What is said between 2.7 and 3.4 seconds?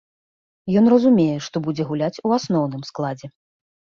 складзе.